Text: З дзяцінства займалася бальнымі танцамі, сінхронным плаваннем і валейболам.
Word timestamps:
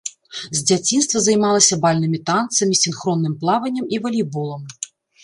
З 0.35 0.59
дзяцінства 0.69 1.19
займалася 1.25 1.77
бальнымі 1.83 2.19
танцамі, 2.29 2.79
сінхронным 2.85 3.37
плаваннем 3.45 3.85
і 3.97 4.01
валейболам. 4.07 4.65